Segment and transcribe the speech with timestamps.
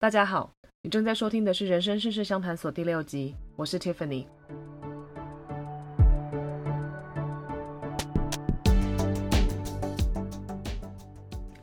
[0.00, 0.50] 大家好，
[0.80, 4.24] 你正在收听的是《人生事事相谈所》第六集，我是 Tiffany。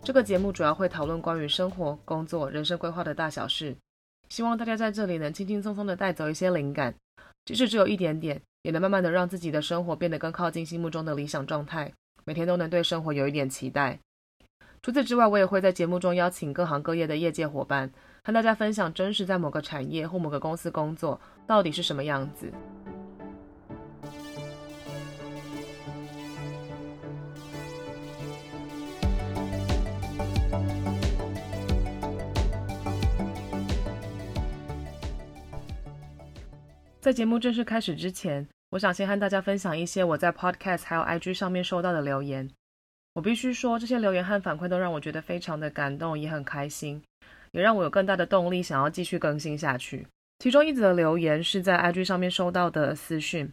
[0.03, 3.75] 这个节目主要会讨论关于生活、工作、人生规划的大小事，
[4.29, 6.93] 希望大家在这里能轻轻松松的带走一些灵感，
[7.43, 11.91] 即使只有一点点，也能慢慢的让自己的生活变得更靠近心目中的理想状态，
[12.23, 13.97] 每天都能对生活有一点期待。
[14.83, 17.91] 除此之外，我也会在节目中邀请各行各业的业界伙伴，
[18.27, 22.51] 和大家分享真实在某个产业或某个公司工作到底是什么样子。
[36.99, 42.49] 在节目正式开始之前，我想先和大家分享一些我在 Podcast 还有 IG 上面收到的留言。
[43.13, 47.01] 我必须说，这些留言和反馈都让我觉得非常的感动，也很开心，
[47.51, 50.07] 也让我有更大的动力想要继续更新下去。
[50.39, 53.51] 其中一则留言是在 IG 上面收到的私讯，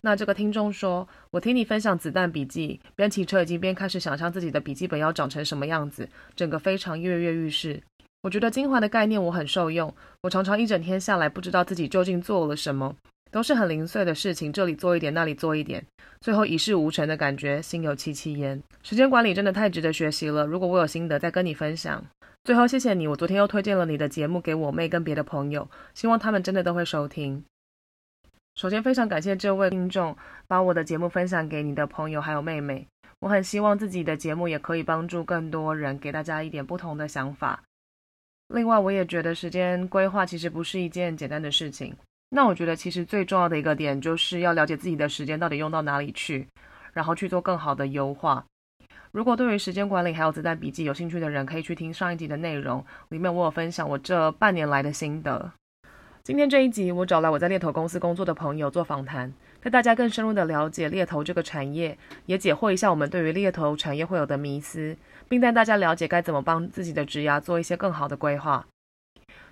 [0.00, 7.82] 那这个听众说：“我听你分享子弹笔记，边骑车已经边开始想象自己的笔记本要长成什么样子，整个非常跃跃欲试。
[8.22, 12.96] 我觉得精华的概念我很受用，我常常一整天下来不知道自己究竟做了什么。”
[13.34, 15.84] 都是很零碎的事情，这里做一点，那里做一点，
[16.20, 18.62] 最后一事无成的感觉，心有戚戚焉。
[18.84, 22.04] 时间管理真的太值得学习了，如果我有心得再跟你分享。
[22.44, 27.44] 最后谢谢你，我昨天又推荐了你的节目给我妹跟别的朋友，希望他们真的都会收听。
[28.54, 32.86] 首先非常感谢这位听众把我的节目分享给你的朋友还有妹妹，
[33.18, 37.64] 我很希望自己的节目也可以帮助更多人，给大家一点不同的想法。
[38.46, 41.96] 另外，我也觉得时间规划其实不是一件简单的事情。
[42.30, 46.48] 那我觉得其实最重要的一个点就是要了解自己的时间到底用到哪里去，
[46.92, 48.44] 然后去做更好的优化。
[49.12, 55.52] 如果对于时间管理还有子弹笔记有兴趣的人，可以去听上一集的内容，里面我有分享我这半年来的心得。
[56.24, 61.96] 今天这一集我找来我在猎头公司工作的朋友做访谈，带大家更深入的了解猎头这个产业，
[62.26, 64.96] 也解惑一下我们对于猎头产业会有的迷思，
[65.28, 68.66] 并带大家了解该怎么帮自己的职涯做一些更好的规划。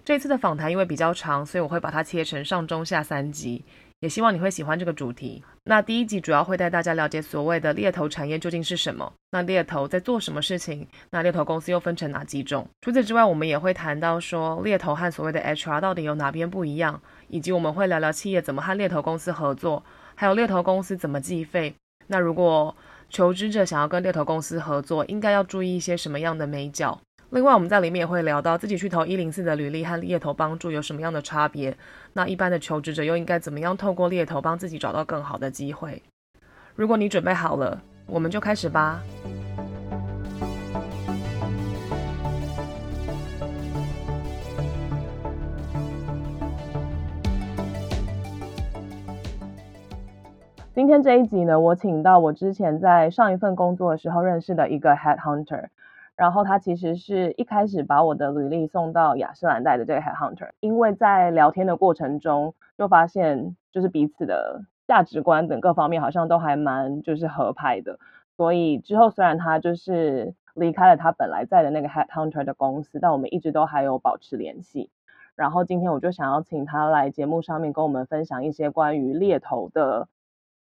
[0.05, 3.65] 这次的访谈因为比较长，所以我会把它切成上中下三集，
[4.01, 5.45] 也希望你会喜欢这个主题。
[5.63, 12.69] 那第一集主要会带大家了解所谓的猎头产业究竟是什么，那猎头在做什么事情，那猎头公司又分成哪几种？
[12.81, 19.85] 除此之外，我们也会谈到说猎头和所谓的 HR 到底有哪边不一样，以及我们会聊聊企业怎么和猎头公司合作，
[20.17, 21.73] 还有猎头公司怎么计费。
[22.09, 22.75] 那如果
[23.09, 27.01] 求职者想要跟猎头公司合作，应该要注意一些什么样的眉角？
[27.35, 31.75] 另外，我们在里面也会聊到自己去投一零四的履历和猎头帮助有什么样的差别。
[32.13, 36.03] 那一般的求职者又应该怎么样透过猎头帮自己找到更好的机会？
[36.75, 39.01] 如果你准备好了，我们就开始吧。
[50.75, 55.69] 今天这一集呢，我请到我之前在上一份工作的时候认识的一个 headhunter。
[56.17, 67.99] 然后他其实是一开始把我的履历送到雅诗兰黛的这个 headhunter，因为在聊天的过程中就发现就是彼此的价值观等各方面好像都还蛮就是合拍的，
[68.37, 74.91] 所以之后虽然他就是离开了他本来在的那个 headhunter 的公司，但我们一直都还有保持联系。
[75.35, 80.09] 然后今天我就想要请他来节目上面跟我们分享一些关于猎头的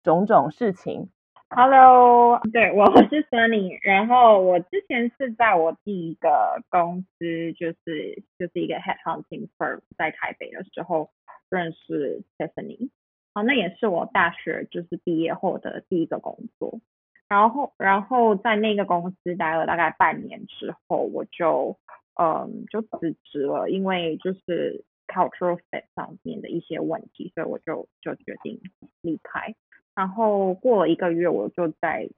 [0.05, 1.09] 种种事情。
[1.53, 11.10] Hello，对，我是 Sunny，然后我之前是在我第一个公司，就是就是一个 headhunting firm，在台北的时候
[11.50, 12.91] 认识 Tiffany，
[13.34, 16.81] 好，那也是我大学就是毕业后的第一个工作，
[17.28, 21.77] 然后然后在那个公司待了大概半年之后，我就
[22.15, 28.60] 嗯就辞职了，因为就是 cultural fit 上面的一些问题，所以我就就决定
[29.03, 29.53] 离开。
[29.95, 32.09] 然后过了一个月，我就再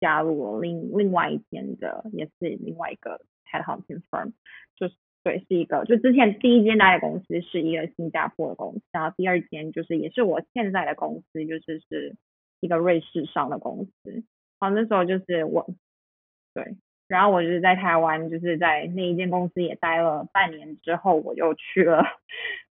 [0.00, 3.20] 加入了另另外一间的，也是另外一个
[3.50, 4.32] headhunting firm，
[4.76, 12.16] 就是对，是一个，就之前第一间待的公司是一个新加坡的公司，然后第二间就是也是我现在的公司，就是是
[12.60, 14.24] 一个瑞士上的公司。
[14.58, 15.66] 然后，那时候就是我，
[16.52, 16.76] 对，
[17.10, 22.04] 然后我就是在台湾，就是在那一间公司也待了半年之后，我又去了。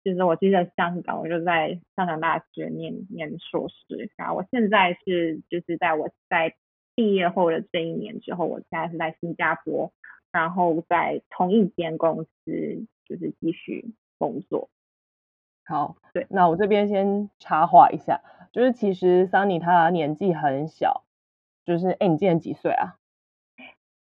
[0.04, 6.54] 就是我记得香港，我就在香港大学念念硕士，然后我现在是就是在我在
[6.94, 9.92] 毕业后的这一年之后，我现在是在新加坡，
[10.32, 14.70] 然后在同一间公司就是继续工作。
[15.66, 21.04] 好，对，那我这边先插话一下，就是其实 Sunny 他年纪很小，
[21.66, 22.98] 就是哎，你今年几岁啊？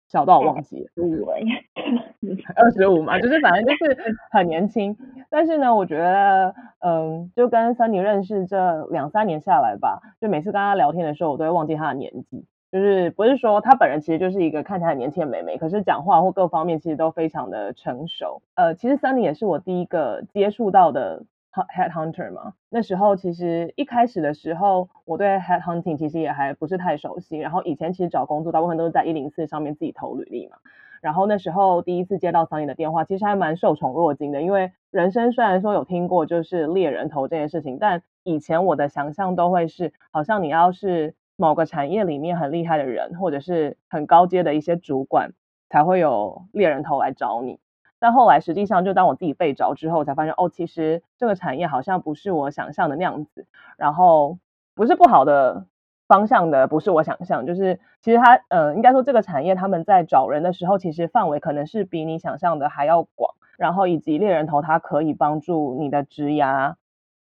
[0.07, 0.89] 小到我忘记了，
[2.55, 3.97] 二十五嘛，就是反正就是
[4.31, 4.95] 很年轻。
[5.29, 12.45] 但是呢，我觉得，嗯，就跟 Sunny 认识这两三年下来吧，就每次跟他聊天的时候，我都会忘记他的年纪。
[12.71, 18.41] 就是不是说他本人其实就是一个看起来很年轻的妹妹，可是讲话或各方面其实都非常的成熟。
[18.55, 21.23] 呃，其实 Sunny 也是我第一个接触到的。
[21.51, 27.37] Head Hunter 嘛，那时候其实一开始的时候，我对 Head Hunting 其实也还不是太熟悉。
[27.37, 30.57] 然后以前其实找工作大部分都是在一零四上面自己投履历嘛。
[31.01, 34.41] 然后那时候第一次接到桑尼的电话，其实还蛮受宠若惊的。
[34.41, 45.33] 因为人生虽然说有听过就是猎人头这件事情，但以前我的想象都会是，好像你要是某个产业里面很厉害的人，或者是很高阶的一些主管，
[45.69, 47.59] 才会有猎人头来找你。
[47.99, 53.47] 但后来实际上，就当我自己被找之后，才发现哦，其实这个产业好像不是我想象的那样子。
[53.75, 54.37] 然后
[54.75, 55.65] 不是不好的
[56.07, 63.33] 方向的，不是我想象，就是其实它，呃，应该说这个产业他们在找人的时候，其实范围可能是比你想象的还要广。
[63.57, 66.75] 然后以及猎人头，它可以帮助你的职涯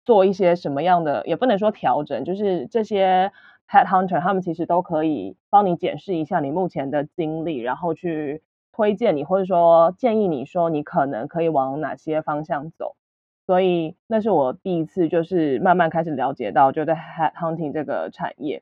[0.03, 3.31] 做一些什么样的，也不能说调整，就是这些
[3.69, 8.41] headhunter 他们其实都可以帮你检视一下你目前的经历，然后去。
[8.75, 12.97] 推荐你，或者说建议你说你可能可以往哪些方向走，
[13.45, 18.61] 所以那是我第一次就是慢慢开始了解到，就在 head hunting 这个产业。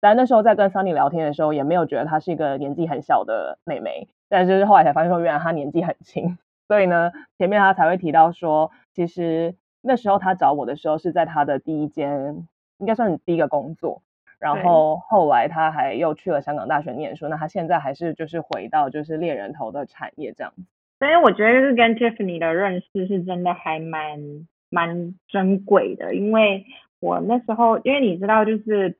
[0.00, 6.36] 但那时候在跟 Sunny 聊天的时候，也没有觉得她是一个年纪很小的妹妹，但是后来才发现说，原来她年纪很轻。
[6.68, 12.46] 所以呢，前面她才会提到说，其实那时候她找我的时候是在她的第一间，
[12.76, 14.02] 应该算是第一个工作。
[14.38, 20.62] 然后后来他还又去了香港大学念书，那他现在还是就是回到就是猎人头的产业这样子。
[21.00, 26.64] 所以我觉得是跟 Tiffany 的认识是真的还蛮蛮珍贵的，因为
[27.00, 28.96] 我那时候因为你知道就是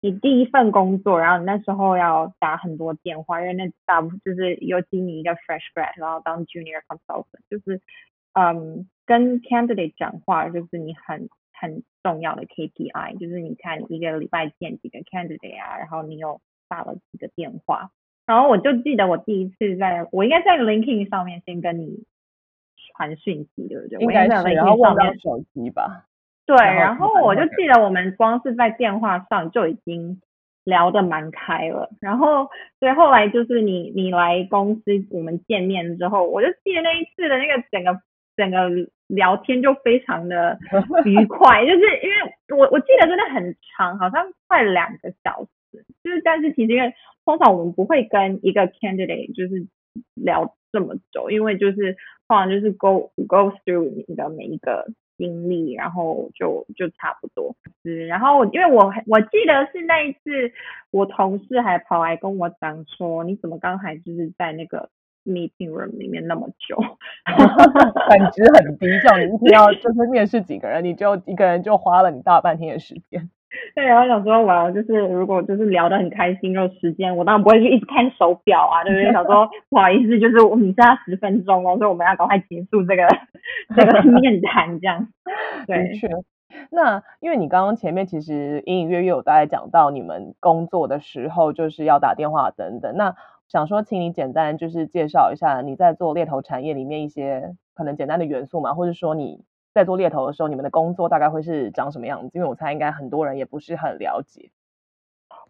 [0.00, 7.80] 你第一份工作，然后你那时候要打很多电话，因为那大部分就是尤其你一个 fresh grad，然后当 junior consultant，就是
[8.34, 11.30] 嗯跟 candidate 讲话，就是你很。
[11.62, 17.90] 很重要的 KPI 就是你看一个礼拜见几个 candidate 啊，然后你有打了几个电话，
[18.26, 22.04] 然后我就记得我第一次在我应该在 LinkedIn 上面先跟你
[22.90, 24.00] 传讯息，对不对？
[24.00, 26.06] 应该是，然后忘掉手机吧。
[26.44, 30.20] 对，然后我就记得我们光是在电话上就已经
[30.64, 32.48] 聊得蛮开了，然后
[32.80, 38.00] 所以后来就是你你来公司我们见面之后，我就记得那一次的那个整个
[38.42, 38.90] 整个。
[39.08, 40.58] 聊天就非常的
[41.04, 45.84] 愉快， 就是因为我我记得真的很长，好像快两个小时。
[46.02, 46.94] 就是但是其实因为
[47.26, 49.66] 通常我们不会跟一个 candidate 就是
[50.14, 51.94] 聊这么久，因为就是
[52.26, 54.86] 通常就是 go go through 你的每一个
[55.18, 57.54] 经历，然后就就差不多。
[57.82, 60.50] 是，然后因为我我记得是那一次，
[60.90, 64.88] 我同事还跑来跟我讲说，你怎么刚才就是在那个。
[65.24, 66.76] Meeting room 里面那么久，
[67.26, 73.30] 本质很低，叫你一天要就是面试几个人，你就一个人就花了你大半天的时间。
[73.74, 79.12] 对，然后想说我要就是如果就是聊得很开心，有时间我当然不会去一直看手表啊，对不对？
[79.12, 83.06] 想说 不好意思，就是我们剩下十分钟哦，所以我们要赶快结束这个
[83.76, 85.06] 这个面谈，这样。
[85.66, 85.92] 对。
[86.70, 93.14] 那因为你刚刚前面其实隐隐约约有大概讲到你们工作的时候就是要打电话等等，那。
[93.52, 99.44] 想说，请你简单就是介绍一下你在做猎头产业里面一些可能简单的元素嘛，或者说你
[99.74, 102.30] 在做猎头的时候，你们的工作大概会是长什么样子？
[102.32, 104.50] 因为我猜应该很多人也不是很了解。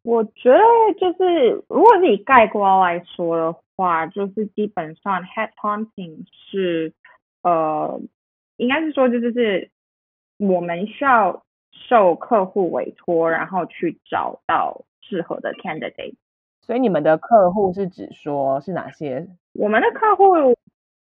[0.03, 0.59] 我觉得
[0.99, 6.93] 就是如果是以概括来说的话，就是基本上 headhunting 是
[7.45, 8.01] 呃，
[8.57, 9.71] 应该是说就是是
[10.39, 16.17] 我们需要受客户委托，然后去找到适合的 candidate。
[16.65, 19.27] 所以你们的客户是指说是哪些？
[19.53, 20.57] 我们的客户，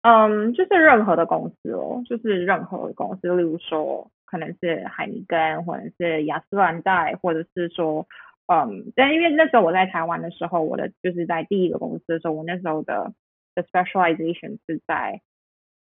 [0.04, 8.06] 嗯，就是任何的公司哦，就是任何的公司，例如说可能是海尼根，或者是雅诗兰黛，或者是说，
[8.46, 13.12] 嗯，但因为那时候我在台湾的时候，我的就是在第一个公司的时候，我那时候的
[13.56, 15.20] 的 specialization 是在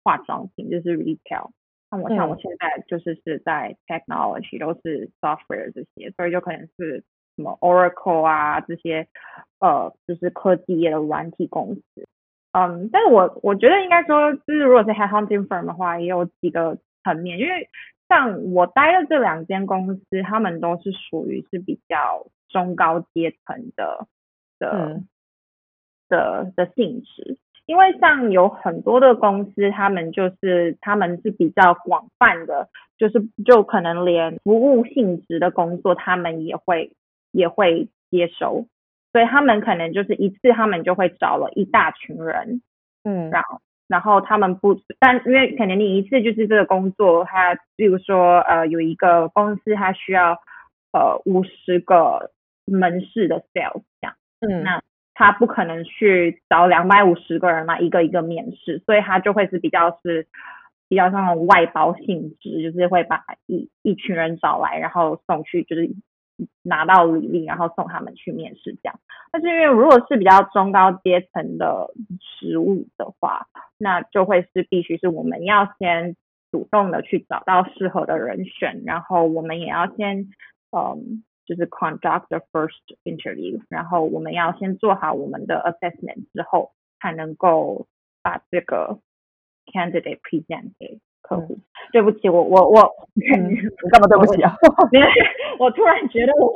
[0.03, 1.51] 化妆品，就是 retail。
[1.91, 7.03] 那我像我现在就是是在 technology，都是 software 这些，所以就可能是。
[7.39, 9.07] 什么 Oracle 啊，这些
[9.61, 11.81] 呃，就是科技业的软体公司，
[12.51, 17.69] 嗯，但是我我觉得应该说，就是如果是 headhunting firm 的话，也有几个层面，因为
[18.09, 24.05] 像我待的这两间公司，他们都是属于是比较中高阶层的
[24.59, 25.07] 的、嗯、
[26.09, 32.67] 的的性质，因为像有很多的公司，他们就是他们是比较广泛的，
[32.97, 36.91] 就是就可能连服务性质的工作，他们也会。
[37.31, 38.67] 也会接收，
[39.11, 42.61] 所以他们可能就是一次他们就会找了一大群人，
[43.03, 50.33] 嗯，然后然后他们不，但因为可能你一次就是这个工作，他比如说呃有一个公司他需要
[50.91, 52.31] 呃五十个
[52.65, 54.81] 门市的 sales 这样，嗯，那
[55.13, 60.27] 他不可能去找两百五十个人嘛，一个一个面试，所以他就会是比较是。
[60.91, 65.87] 比较像那种外包性质，就是会把一一群人找来，然后送去，就是
[66.61, 68.99] 拿到履历，然后送他们去面试这样。
[69.31, 76.15] 但是因为如果是比较中高阶层的职务的话，那就会是必须是我们要先
[76.51, 80.29] 主动的去找到适合的人选，然后我们也要先
[80.71, 87.87] 嗯，就是 conduct the first interview，然后我们要先做好我们的 assessment 之后，才能够
[88.21, 88.99] 把这个。
[89.71, 91.53] Candidate present 给客户。
[91.53, 91.61] 嗯、
[91.93, 93.21] 对不起，我我我， 你
[93.91, 94.51] 干嘛对不起啊？
[94.91, 95.07] 因为
[95.59, 96.51] 我突然觉得我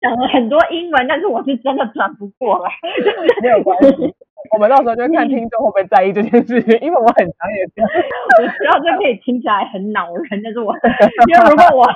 [0.00, 2.70] 讲了很多英文，但是我是真的转不过来。
[3.42, 4.14] 没有关系，
[4.52, 7.90] 我们到时候就看听众会不会在意这件事情，因为我很常也这样。
[8.38, 11.88] 我知道这可以听起来很恼人，但是我因为如果我。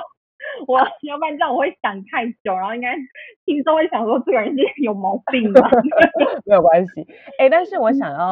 [0.67, 2.93] 我要不然这样我会想太久，然后应该
[3.45, 5.67] 听众会想说这个人是有毛病吧？
[6.45, 7.01] 没有关系，
[7.39, 8.31] 哎、欸，但是我想要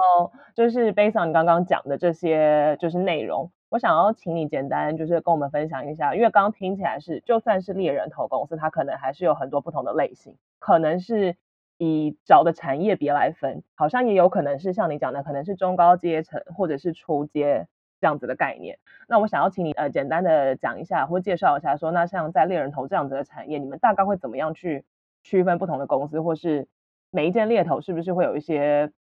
[0.53, 11.37] 就是 based on 你刚刚讲的这些就是内容，我想要请你简单就是跟我们分享一下，因为刚刚听起来是就算是猎人头公司，它可能还是有很多不同的类型，可能是
[11.77, 17.67] 以找的产业别来分，好像也有可能是像你讲的，可能是中高阶层或者是初阶。
[18.01, 24.83] 这样子的概念，那我想要请你呃简单的讲一下或介绍一下说，那像在猎人头这样子的产业，你们大概会怎么样去
[25.21, 26.67] 区分不同的公司，或是
[27.11, 28.91] 每一件猎头是不是会有一些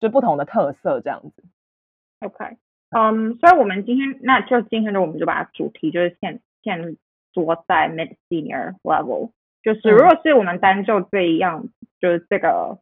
[0.00, 1.44] 就不同的特色这样子
[2.18, 2.56] ？OK，
[2.92, 6.96] 嗯，所以我们今天那就今天的我们就把主题就是现现
[7.32, 9.30] 做在 mid senior level，
[9.62, 11.64] 就是如果是我们单就这一样，
[12.00, 12.78] 就是这个。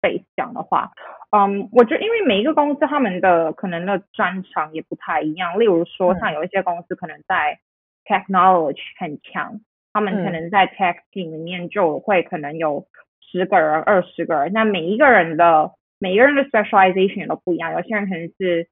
[0.00, 0.92] base 讲的话，
[1.30, 7.58] 嗯，我觉得因为每一个公司他们的可能的专长也不太一样，例如说像有一些公司可能在
[8.06, 9.60] technology 很强，
[9.92, 12.86] 他们可能在 tech team 里面就会可能有
[13.20, 18.68] 十个人、二十个人，那每一个人的每一个人的 specialization 都不一样，有些人可能是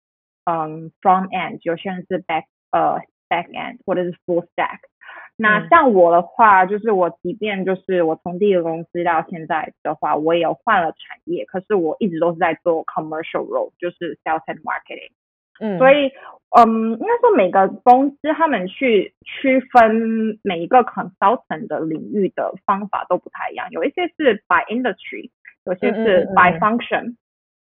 [0.48, 4.78] 嗯 front end，有些人是 back 呃 back end 或者是 full stack。
[5.36, 15.12] 那像我的话，就是我即便就是我从第一个公司到现在的话，我也有换了产业，可是我一直都是在做 commercial role，就是 sales and marketing。
[15.60, 16.10] 嗯，所以
[16.56, 25.30] 嗯，应该说每个公司他们去区分每一个 consultant 的领域的方法都不太一样，有一些是 by industry，
[25.66, 27.16] 有些是 by function。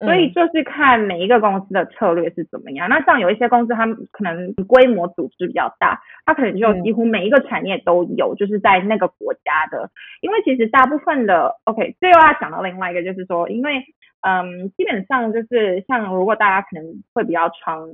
[0.01, 2.89] 所以就是看每一个公司的策略是怎么样。
[2.89, 9.91] 那像有一些公司，它们可能规模组织比较大，它可能就几乎每一个产业都有，就是在那个国家的。
[10.23, 13.85] 因为其实大部分的，OK，最后要讲到另外一个，就是说，因为
[14.23, 17.89] 嗯，基本上就是像如果大家可能会比较常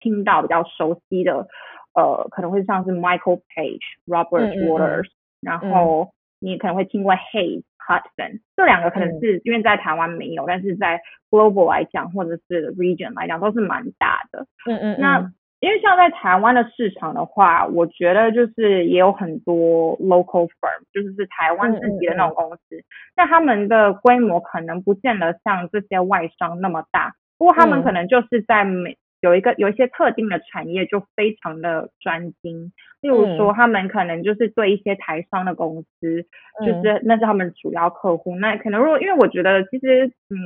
[0.00, 1.46] 听到比较熟悉的，
[1.94, 5.08] 呃，可能会像是 Michael Page、Robert Waters，
[5.42, 6.10] 然后。
[6.44, 14.46] 你可能会听过 Hays、Hudson，这两个可能是因为在台湾没有，嗯、但是在 global 来讲或者是 region 来讲都是蛮大的。
[14.68, 15.00] 嗯嗯。
[15.00, 22.84] 那因为像在台湾的市场的话，我觉得就是也有很多 local firm，就是是台湾自己的那种公司，
[23.16, 28.98] 那、嗯嗯、他们的规模可能不见得像这些外商那么大，不过他们可能就是在美。
[29.24, 36.26] 有一个有一些特定的产业就非常的专精，例如说他们可能就是对一些台商的公司，
[36.60, 38.36] 嗯、就是那是他们主要客户。
[38.36, 40.36] 那可能如果因为我觉得其实嗯，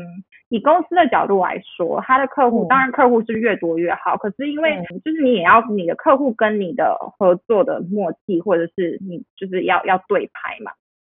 [0.49, 10.71] 以公司的角度来说，他的客户、嗯、当然客户是越多越好，可是因为就是你也要你的客户跟你的合作的默契，或者是你就是要要对拍嘛，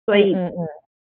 [0.08, 0.68] 所以嗯嗯，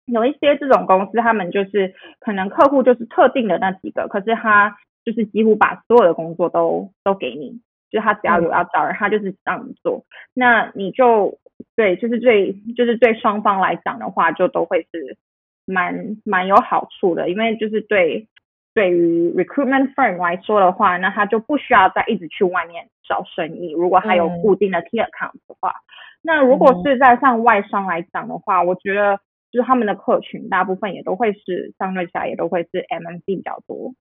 [0.08, 4.76] 有一些这种公司他们就是可能客户就是特定的那几个，可是他。
[5.06, 10.06] 就是几乎把所有的工作都都给你，就是他只要有要找人，他就是让你做。
[10.34, 11.40] 那你就
[11.76, 15.18] 对，就是对，就是对双方来讲的话，就都会是
[15.66, 17.30] 蛮蛮有好处的。
[17.30, 18.28] 因为就是对
[18.74, 23.72] 对于 recruitment firm 来说的话，那他就不需要再一直去外面找生意。
[23.72, 25.84] 如果他有固定的 key account 的话，嗯、
[26.22, 29.20] 那如果是在像外商来讲的话，我觉得
[29.52, 33.94] 就是他们的客群大部分也都会是相对起来也都会是 MNC 比较多。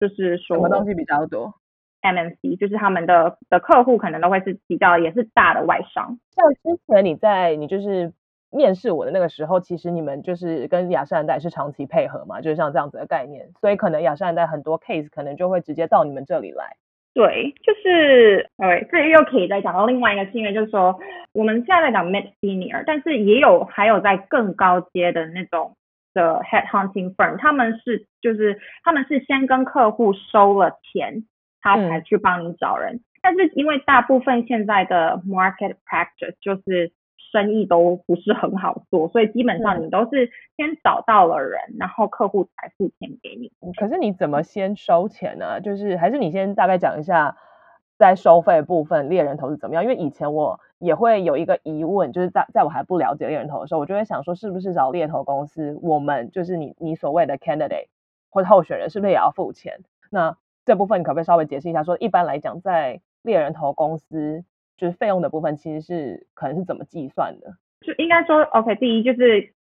[0.00, 1.54] 就是说，什么东西比较多
[2.02, 6.18] ？MNC 就是他们的的客户可能都会是比较也是大的外商。
[6.34, 8.12] 像之前你在你就是
[8.50, 16.76] 面试我的那个时候，其实你们就是跟雅诗兰黛是长期配合嘛，就是像这样子的概念，所以可能雅诗兰黛很多 case 可能就会直接到你们这里来。
[17.14, 20.98] 对，就是对，这又可以再讲到另外一个新闻，就是说
[21.32, 25.76] 我们现在在讲 mid senior，但是也有还有在更高阶的那种。
[26.14, 31.24] 的 headhunting firm，他们是就是他们是先跟客户收了钱，
[31.60, 32.94] 他才去帮你找人。
[32.94, 36.92] 嗯、但是因为大部分现在的 market practice 就是
[37.32, 43.50] 生意都不是很好做，所以基本上你都是先找到了人，嗯、然后客户才付钱给你。
[43.78, 45.60] 可是你怎么先收钱呢？
[45.60, 47.36] 就是还是你先大概讲一下。
[47.96, 49.84] 在收费部分，猎人头是怎么样？
[49.84, 57.86] 因为以前我也会有一个疑问，就是在在我还不了解猎人头的时候，我就会想说，是不是找猎头公司，我们就是你你所谓的 candidate
[58.30, 59.80] 或者候选人，是不是也要付钱？
[60.10, 60.36] 那
[60.66, 61.96] 这部分你可不可以稍微解释一下说？
[61.96, 64.44] 说一般来讲，在猎人头公司，
[64.76, 67.54] 就是费用的部分，其实是可能是怎么计算的？
[67.80, 69.53] 就应该说，OK，第一就是。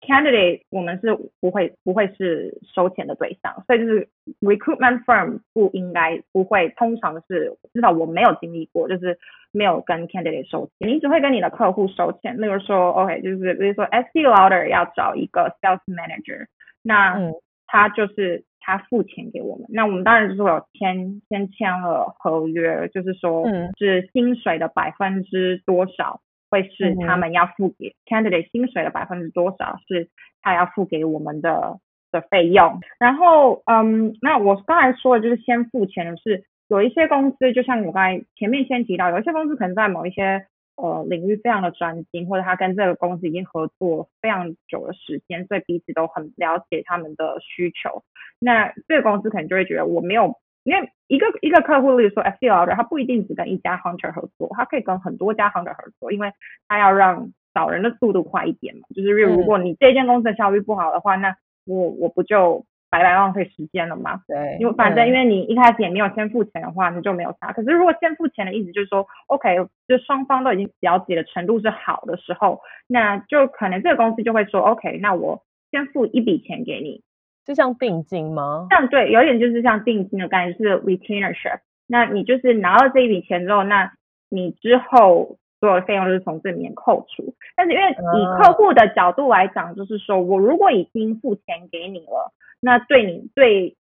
[0.00, 4.08] Candidate，我们是不会不会是收钱的对象，所以就是
[4.40, 9.18] recruitment firm 不应该不会，通常是至少我没有经历过，就是
[9.52, 12.40] 没有跟 candidate 收钱，你只会跟你的客户收钱。
[12.40, 16.46] 例如说，OK，就是比如说 Estee Lauder 要找一个 sales manager，
[16.82, 17.20] 那
[17.66, 23.46] 他就是他付钱给我们，那我们当然就是有签先签了合约，就是说
[23.78, 26.20] 是薪水的百分之多少。
[26.50, 30.08] 会是他们要付给 candidate 薪水的百分之多少，是
[30.42, 31.78] 他要付给我们的
[32.10, 32.80] 的费用。
[32.98, 40.44] 然后，嗯，那我刚才说的就是先付钱的是，有一些公司，就像我刚才前面先提到，有一些公司可能在某一些
[40.76, 48.02] 呃领域非常的专精，或者他跟这个公司已经合作非常久的时间，所以彼此都很了解他们的需求。
[48.40, 50.34] 那这个公司可能就会觉得我没有。
[50.64, 56.32] 因为一个一个客户，例如说 Lauder，他不一定只跟一家 hunter 合作，他可以跟很多家 hunter 合作，因为
[56.68, 58.82] 他要让找人的速度快一点嘛。
[58.94, 61.34] 就是如果你这间公司的效率不好的话，那
[61.66, 64.20] 我我不就白白浪费时间了吗？
[64.26, 67.52] 对，因为反正因为你一开始也没有先付钱的话，你就没有差。
[67.52, 69.56] 可是如果先付钱的意思就是说，OK，
[69.88, 77.02] 就双方都已经了解的程度是好的时候，那就可能这个公司就会说，OK，那我先付一笔钱给你。
[77.50, 78.68] 是像定金吗？
[78.70, 81.60] 像对，有点就是像定金的概念，是 retainership。
[81.86, 83.92] 那你就是拿到这一笔钱之后，那
[84.28, 87.34] 你之后所有的费用就是从这里面扣除。
[87.56, 93.76] 但是因为以客户的角度来讲，就是说我如果已经付钱给你了，那对你对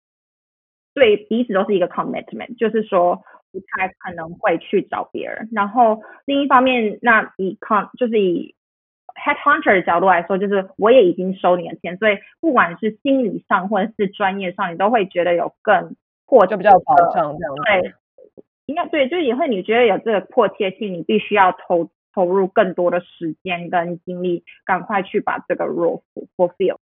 [0.93, 5.49] 对彼此都是一个 commitment，就是说不太可能会去找别人。
[5.51, 8.55] 然后另一方面，那以 con 就是以
[9.17, 17.55] Headhunter 的角度来说，就是我也已经收你的钱，所以不管是心理上或者是专业上，你都会觉得有更迫切，就比较保障这样。
[17.65, 17.93] 对，
[18.67, 26.03] 应该对，就也会你觉得有这个迫切性，你必须要投投入更多的时间跟精力，赶快去把这个 role
[26.37, 26.77] fulfill。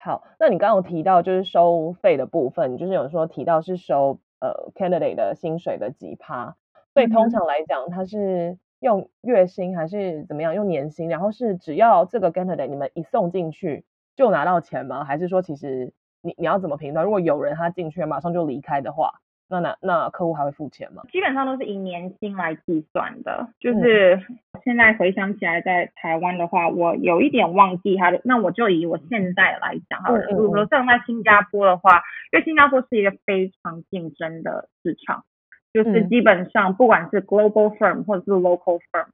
[0.00, 6.56] 好，那你刚刚有提到就是收费的部分，就是有说提到是收呃 candidate 的薪水的几趴，
[6.92, 8.58] 所以通常来讲它是。
[8.82, 10.54] 用月薪还是怎么样？
[10.54, 13.84] 用年薪，然后是只要这个 candidate 你们一送进去
[14.16, 15.04] 就拿到钱吗？
[15.04, 17.04] 还是说其实你你要怎么评断？
[17.04, 19.12] 如果有人他进去马上就离开的话，
[19.48, 21.04] 那那那客户还会付钱吗？
[21.12, 23.48] 基本上都是以年薪来计算的。
[23.60, 24.20] 就是
[24.64, 28.20] 现在回想起来，在台湾的话，我有一点忘记他的。
[28.24, 30.26] 那我就以我现在来讲好了。
[30.30, 35.24] 如果说像在新加坡的话，因为新加坡是一个非常竞争的市场。
[35.72, 39.06] 就是基本上，不管是 global firm 或者是 local firm，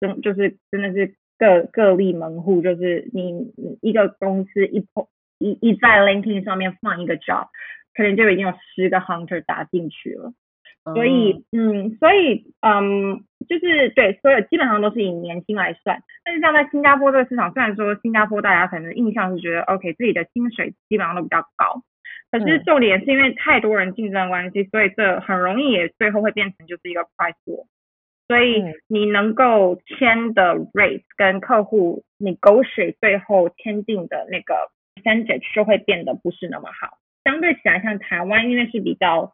[0.00, 2.60] 真就是真的是各各立门户。
[2.62, 4.86] 就是你你一个公司一
[5.38, 7.48] 一一在 LinkedIn 上面放一个 job，
[7.94, 10.32] 可能就已经有十个 hunter 打进去了。
[10.92, 16.02] 所以嗯，所以嗯，就是对，所有基本上都是以年薪来算。
[16.22, 21.82] 但是像在新加坡这个市场，虽然说新加坡大家可能印象是觉得 OK，自己的薪水基本上都比较高。
[22.36, 27.64] 可是重点是因为太多人竞争关系，所以这很容易也最后会变成就是一个 price war。
[28.26, 34.56] 所以你能够签的 rate 跟客户 negotiate 最后签订的那个
[34.96, 36.98] percentage 就会变得不是那么好。
[37.22, 39.32] 相对起来，像台湾因为是比较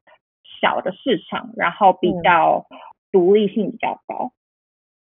[0.61, 2.67] 小的市场，然后比较
[3.11, 4.33] 独立性比较高。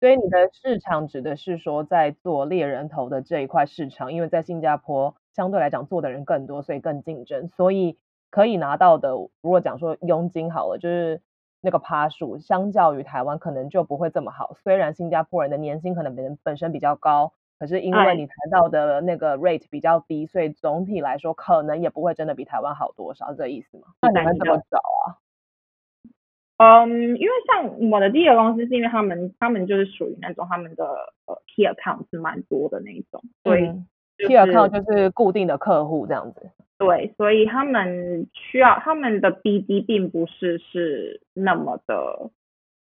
[0.01, 7.99] 所以你的市场指的是说，在做猎人头的这一块市场，因为在新加坡相对来讲做的人更多，所以更竞争，所以
[8.31, 11.21] 可以拿到的，如果讲说佣金好了，就是
[11.61, 14.55] 那个趴数，相较于台湾可能就不会这么好。
[14.63, 23.89] 虽然新加坡人的年薪可能本本身比较高，可是因为你谈到的那个 rate 比较低，所以总体来说可能也不会真的比台湾好多少，这个意思吗？
[24.03, 25.19] 那你们怎么找啊？
[26.59, 30.85] 嗯，因为像我的第一个公司，是因为他们他们就是属于那种他们的
[31.27, 33.67] 呃 key account 是蛮多的那一种，所以、
[34.19, 36.51] 就是、key account 就是固定的客户这样子。
[36.79, 42.31] 对，所以他们需要他们的 BD 并不是是那么的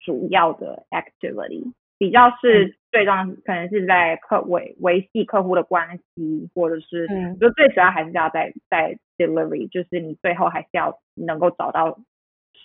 [0.00, 1.72] 主要的 activity。
[1.98, 11.98] 比较是最重要，可能是在客维维系客户的关系，或者是，嗯，就最主要还是要在在 delivery，就是你最后还是要能够找到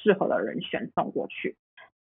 [0.01, 1.55] 适合的人选送过去。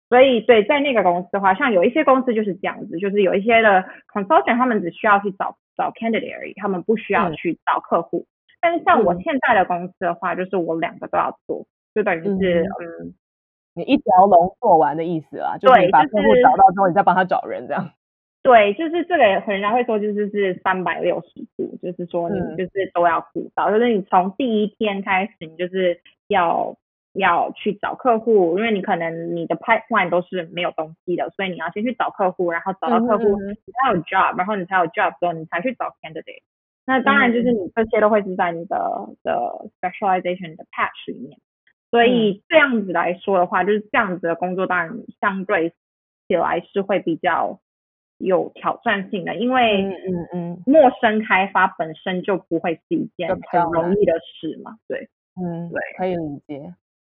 [0.10, 8.20] 所以，对，在那个公司的话，像有一些公司就是这样子，就是有一些的 consultant，他们只需要去找找 candidate 而已，他们不需要去找客户。
[8.20, 8.28] 嗯、
[8.62, 13.14] 但是像我现在的公司的话，就是我两个都要做，就等于是嗯，嗯，
[13.74, 17.90] 你一条龙做完的意思啊，就是你把客户找到之后，你再帮他找人这样。
[18.44, 26.76] 对，就是这个，人家会说就是是三百六十度，就是说你就是都要顾到，嗯、就是你从第一天开始，你就是要。
[27.14, 36.42] 要去找客户，因为你可能你的 pipeline 都是没有东西的，所以你要先去找客户，然后找到客户，嗯、你才有 job，然后你才有 job 之后，你才去找 candidate。
[36.86, 38.76] 那当然就是你这些都会是在你的、
[39.08, 41.40] 嗯、的 specialization 的 patch 里面。
[41.92, 45.70] 所以这样子来说的话，就是这样子的工作当然相对
[46.28, 47.60] 起来是会比较
[48.18, 54.78] 有挑战性的，因为嗯嗯，陌生开发本身就不会是一件很容易的事嘛。
[54.88, 55.08] 对，
[55.40, 56.74] 嗯，对，可以理解。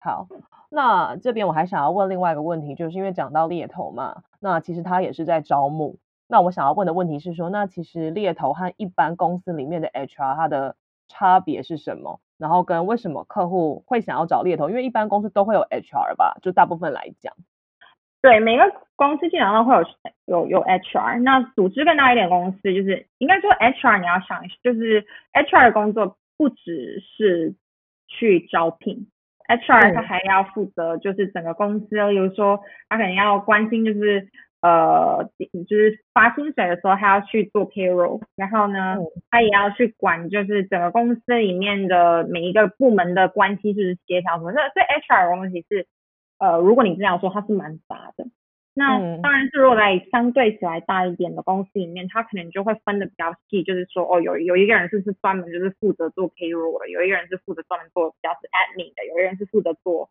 [0.05, 0.27] 好，
[0.71, 5.97] 那这边我还想要问另外一个问题，就是因为讲到猎头嘛，那其实他也是在招募。
[6.29, 10.77] 那我想要问的问题是说，那其实猎头和一般公司里面的 HR 它的
[11.09, 12.21] 差别是什么？
[12.37, 14.69] 然后跟为什么客户会想要找猎头？
[14.69, 17.33] 因为一般公司都会有 HR 吧，就大部分来讲。
[18.21, 18.65] 对，每个
[18.97, 19.87] 公司基本上都会有
[20.27, 21.23] 有有 HR。
[21.23, 27.55] 那组织更大一点公司，就是应该说 HR，你要想，就是 HR 的工作不只是
[28.07, 29.07] 去招聘。
[29.49, 34.27] HR 他还要负责，就是整个公司，比如说他可能要关心，就是
[34.63, 35.29] 呃，
[35.69, 38.97] 就是发薪水的时候，他要去做 payroll，然后呢，
[39.31, 44.53] 他也要去管，就是整个公司里面的每一个部门的关系是协调什么。
[44.53, 44.65] 所以
[45.13, 45.87] HR 的东西是，
[46.39, 48.25] 呃，如果你这样说，他是蛮杂的。
[48.77, 60.11] 那当然是，如果在相对起来大一点的公司里面，他可能就会分的比较细，就是说，哦，有有一个人是是专门就是负责做 payroll 的，有一个人是负责专门做比较是 admin 的，有一个人是负责做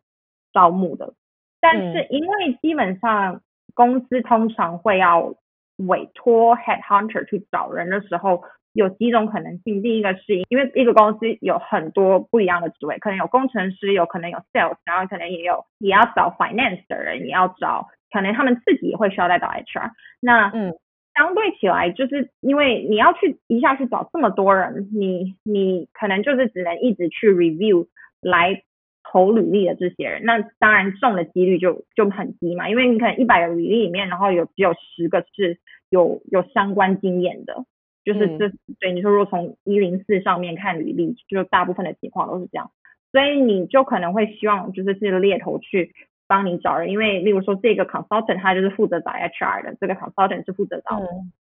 [0.54, 1.12] 招募的。
[1.60, 3.42] 但是因为基本上
[3.74, 5.34] 公司通常会要
[5.76, 9.82] 委托 headhunter 去找人的时候，有几种可能性。
[9.82, 17.88] 第一个是因为一个公司有很多不一样的职位，可能有工程师，有可能有 sales，然后可能也有也要找 finance 的人，也要找。
[18.14, 20.72] 可能他们自己也会需要再找 HR，那嗯，
[21.16, 27.88] 相对起来，就是因为你要去一下去找这么多人，你你可能就是只能一直去 review
[28.20, 28.62] 来
[29.02, 35.58] 投履历的这些人，那当然中的几率就就很低嘛，因为你可能一百个履历里面，然后有只有十个是
[35.90, 37.64] 有有相关经验的，
[38.04, 38.48] 就是这
[38.78, 42.70] 对、嗯、你说如果从一零四上面看履历，就大部分的情况都是这样，
[43.10, 45.92] 所以你就可能会希望就是这个猎头去。
[46.34, 51.00] 帮你找人，因为例如说这个 consultant 他就是负责找 HR 的，这个 consultant 是负责找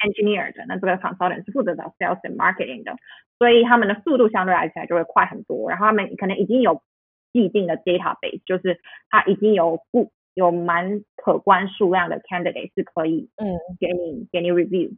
[0.05, 2.95] engineer 的，嗯、那这个 consultant 是负责找 sales and marketing 的，
[3.39, 5.71] 所以他们的速度相对来起来就会快很多。
[5.71, 6.83] 然后他们可能已经有
[7.33, 14.95] 既定的 database，就是他已经有不有蛮可观数量的 candidate 是可以嗯给你给你 review。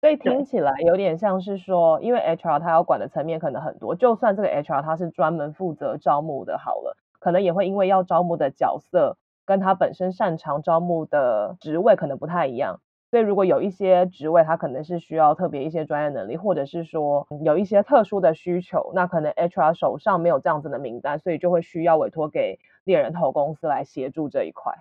[0.00, 6.96] 所以听起来有点像是说，因为 HR 他要管的层面可能很多，就算这个 HR 他是专门负责招募的，好了。
[7.18, 24.74] 可能也会因为要招募的角色跟他本身擅长招募的职位可能不太一样，所以如果有一些职位他可能是需要特别一些专业能力，或者是说有一些特殊的需求，那可能 HR 手上没有这样子的名单，所以就会需要委托给猎人头公司来协助这一块。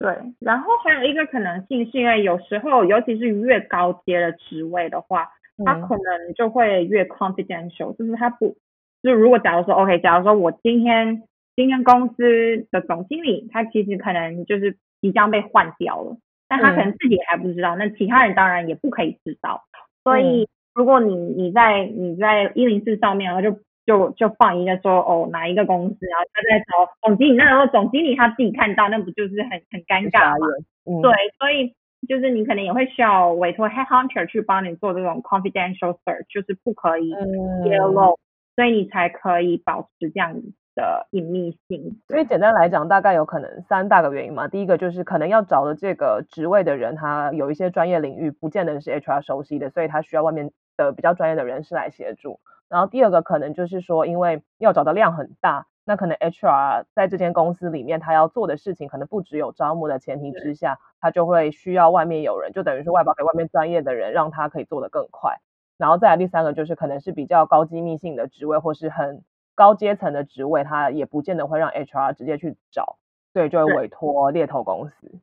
[0.00, 5.28] 对，然后还有一个可能性是因为有时候，尤其是越高阶的职位的话，
[5.64, 8.56] 他可能就会越 confidential，就是他不，
[9.04, 11.22] 就如果假如说 OK，假如说我今天。
[11.56, 16.16] 今天公司的总经理，他其实可能就是即将被换掉了，
[16.48, 19.62] 但他可能自己还不知道，嗯、那其他人当然也不可以知道。
[20.02, 30.46] 所以，如果你你在你在一零四上面，然后就就就放一个说哦哪一个公司，然后他在找总经理，那时候总经理他自己看到，那不就是很很尴尬吗？
[30.86, 31.72] 嗯、对，所以
[32.08, 37.10] 就是你可能也会需要委托 headhunter 去帮你做这种 confidential search，就是不可以
[37.62, 38.18] 泄露，嗯、
[38.56, 40.52] 所以你才可以保持这样子。
[40.74, 44.48] 的隐秘性，所以简单来讲，大概有可能三大个原因嘛。
[44.48, 52.40] 第一个就是可能要找的这个职位的人，他有一些专业领域不见得是 HR 熟悉的，所以他需要外面的比较专业的人士来协助。
[52.68, 65.36] 然后第二个可能就是说，因为要找的量很大，那可能 HR 在这间公司里面他要做的事情可能不只有招募的前提之下，他就会需要外面有人，就等于是外包给外面专业的人，让他可以做得更快。
[65.78, 69.22] 然后再来第三个就是可能是比较高机密性的职位，或是很。
[69.54, 72.96] 高阶层的职位，他也不见得会让 HR 直接去找，
[73.32, 75.20] 对，就会委托猎头公司。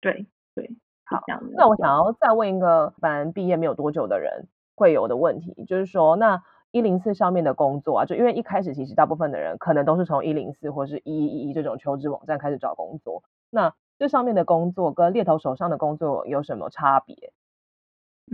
[0.00, 0.70] 对对，
[1.04, 1.20] 好，
[1.56, 17.32] 那我想要再问一个，反正毕业没有多久的人会有的问题，就是说，那一零四上面的工作啊，就因为一开始其实大部分的人可能都是从一零四或是一一一这种求职网站开始找工作，那这上面的工作跟猎头手上的工作有什么差别？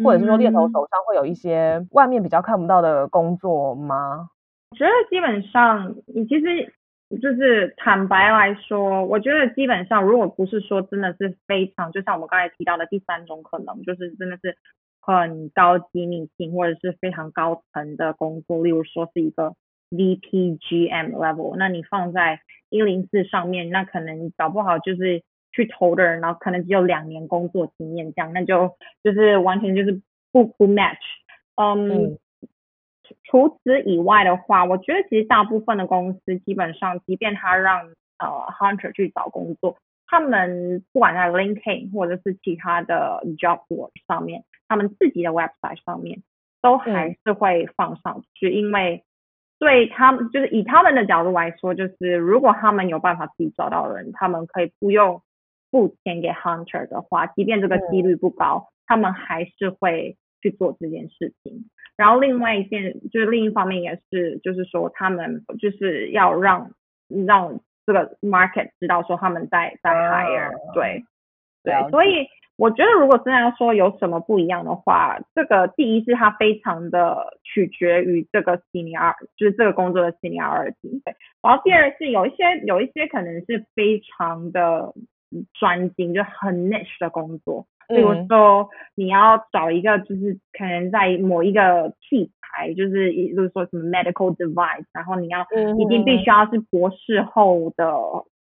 [0.03, 4.31] 或者是说猎头手上会有一些外面比较看不到的工作吗？
[4.73, 6.73] 我觉得基本上，你其实
[7.21, 14.57] 就是坦白来说，我觉得基本上，如果不是说真的是非常，就像我们刚才提到的第三种可能，就是真的是
[15.03, 19.55] 很高机密性或者是非常高层的工作，例如说是一个
[19.91, 28.71] VP GM level，那你放在一零四上面，那可能搞不好就是去投的人，然后可能只有两年工作经验这样，那就
[29.05, 30.01] 就是完全就是
[30.33, 30.97] 不不 match，
[31.61, 32.17] 嗯
[33.25, 37.87] 除此以外的话，我觉得其实大部分的公司基本上，即便他让
[38.19, 46.23] 呃 hunter 去找工作，他们不管在 LinkedIn 或者是其他的 job board 上面，他们自己的 website 上面
[46.61, 49.03] 都还是会放上去，嗯、因为
[49.59, 55.23] 对他们就是以他们的角度来说，就是如果他们有办法自己找到人，他们可以不用
[55.71, 61.71] 付钱给 hunter 的话，即便这个几率不高，嗯、他们还是会去做这件事情。
[61.97, 66.71] 然后另外一件就是另一方面也是，就是说他们就是要让
[67.27, 71.05] 让这个 market 知道说他们在在 hire，对
[71.63, 72.27] 对，所以
[72.57, 84.93] 我觉得如果真的要说有什么不一样的话，这个第一是它非常的取决于这个 senior，就是这个工作的 seniority，对，然后第二是有一些有一些可能是非常的
[85.55, 87.67] 专精，就很 niche 的工作。
[87.95, 95.47] 比如说，你要找一个，就是可能在某一个器材，就是比如说什么 medical device，然后你要
[95.79, 97.93] 一定必须要是博士后的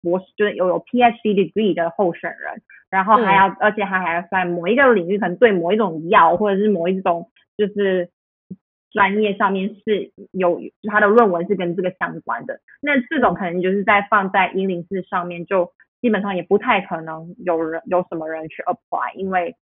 [0.02, 8.10] 博士，就是有有 PhD degree 的候选人，然后还要，而且他还要在某一个领域，可能对某一种药或者是某一种就是
[8.92, 15.72] 专业上面是有他的论文是跟这个相关的，那这种可能就是在放在104上面就。
[16.08, 19.58] 基本上也不太可能有人有什么人去 apply，因为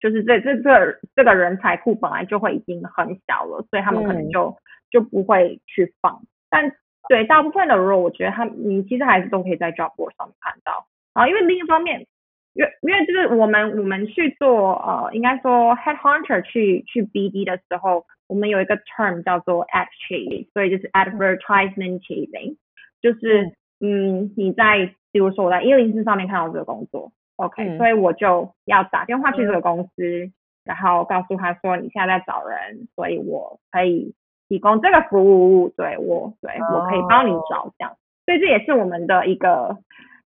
[0.00, 4.56] 就是这这这这个人才库本来就会已经很小了，所以他们可能就、嗯、
[4.90, 6.22] 就不会去放。
[6.48, 6.72] 但
[7.10, 10.86] 对大部分的 role，我觉得他你其实还是都可以在 job board 上面看到。
[11.12, 12.06] 啊，因为另一方面，
[12.54, 22.56] 因为因为就是我们我们去做呃，应该说 headhunter 去去 BD 的时候，我们有一个 term 叫做 ad chasing，所以就是 advertisement chasing，
[23.02, 24.94] 就是嗯，嗯你在。
[25.12, 30.32] 比如说我在一零四上面看到这个工作，OK，嗯，所以我就要打电话去这个公司，嗯，
[30.64, 34.14] 然后告诉他说你现在在找人，所以我可以
[34.48, 35.22] 提供这个服
[35.62, 37.96] 务，对我，对我可以帮你找这样，
[38.26, 39.78] 所以这也是我们的一个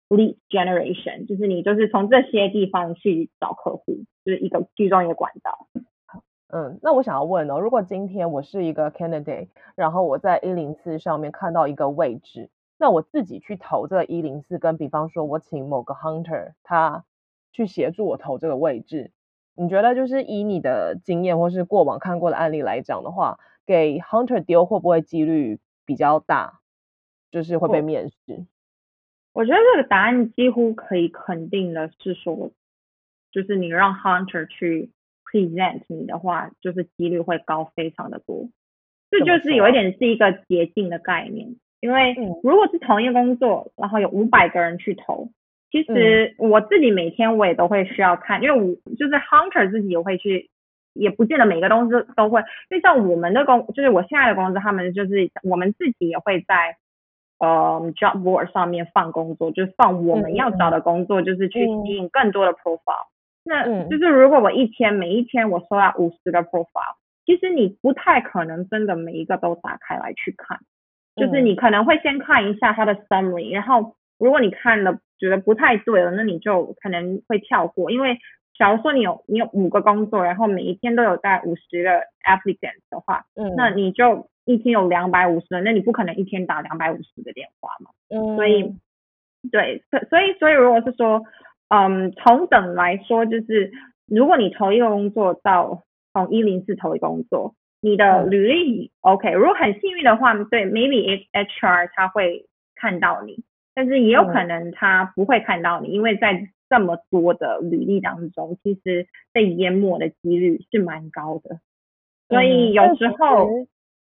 [0.09, 5.67] lead generation，就是你就是从这些地方去找客户，就是一个其中一个管道。
[6.53, 12.51] 嗯，那我想要问哦，如果今天我是一个 candidate，然后我在一零四上面看到一个位置。
[12.81, 17.05] 那我自己去投这个一零四，跟比方说我请某个 hunter 他
[17.53, 19.11] 去协助我投这个位置，
[19.55, 26.61] 你觉得就是以你的经验或是过往看过的案例来讲的话，给 hunter 丢会不会几率比较大？
[27.31, 28.47] 就是会被面试？
[29.35, 32.51] 我觉得这个答案几乎可以肯定的是说，
[33.31, 34.91] 就是你让 hunter 去
[35.31, 38.49] present 你的话，就是几率会高非常的多。
[39.11, 41.57] 这就是有一点是一个捷径的概念。
[41.81, 45.29] 因为如果是同一个工作，然后有五百个人去投，
[45.71, 50.51] 其实我自己每天我也都会需要看，因为我就是 hunter 自己也会去，
[50.93, 52.41] 也不见得每个东西都会。
[52.69, 56.77] 因为像我们的工，就是我现在的公司，他们就是我们自己也会在
[57.39, 63.09] 呃 job board 上面放工作，就是放我们要找的工作，就是去吸引更多的 profile。
[63.43, 70.59] 那就是如果我一天每一天我收到五十个 profile，其实你不太可能真的每一个都打开来去看。
[71.21, 77.91] 就是你可能会先看一下它的 summary，然后如果你看了觉得不太对了，那你就可能会跳过。
[77.91, 78.19] 因为
[78.59, 81.91] 假如说你有你有五个工作，然后每一天都有在五十个
[82.27, 87.91] applicants 的话，嗯，那你就一天有两百五十人，那你不可能一天打两百五十个电话嘛。
[88.09, 88.75] 嗯，所以
[89.53, 91.23] 对，所以所以如果是说，
[91.69, 93.71] 嗯，同等来说，就是
[94.07, 97.55] 如果你投一个工作到从一零四投一个工作。
[97.81, 103.43] 你的履历、嗯、OK，如果很幸运的话，对，maybe HR 他会看到你，
[103.75, 111.59] 但是也有可能他不会看到你，嗯、因为在这么多的履历当中，其实被淹没的几率是蛮高的，
[112.29, 113.49] 所以有时候，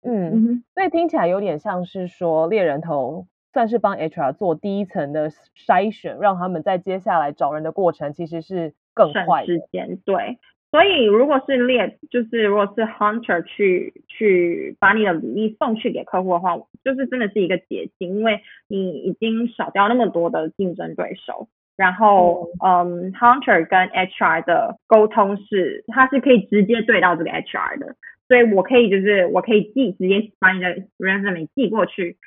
[0.02, 9.98] 嗯，嗯，所以听起来有点像是说猎人头算是帮 HR 做第一层的筛选，让他们在接下来找人的过程其实是更快时间。
[10.04, 10.38] 对，
[10.70, 21.48] 所以如果是猎，就是如果是 hunter 去去把你的履历送去给客户的话，就是真的是一个捷径，因为你已经少掉那么多的竞争对手。
[21.76, 27.96] 然后，嗯，嗯，hunter 跟 HR 的沟通是，他是可以直接对到这个 HR 的，
[28.28, 32.18] 所以我可以就是我可以寄直接把你的 resume 寄过去。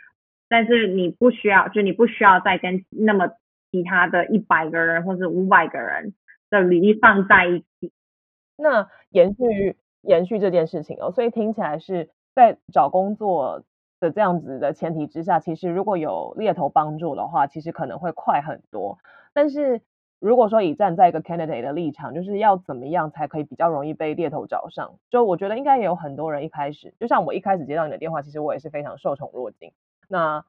[0.49, 3.29] 但是你不需要，就你不需要再跟那么
[3.71, 6.13] 其他的一百个人或者五百个人
[6.49, 7.91] 的履历放在一起。
[8.55, 13.63] 那延续延续这件事情哦，所以听起来是在找工作
[13.99, 18.97] 的这样子的前提之下，其实如果有猎头帮助的话，其实可能会快很多。
[19.33, 19.81] 但是
[20.19, 24.95] 如果说以站在一个 candidate 的立场，就是要怎么样才可以比较容易被猎头找上？
[25.09, 29.71] 就我觉得应该也有很多人一开始，就像我一开始接到你的电话，其实我也是非常受宠若惊。
[30.07, 30.45] 那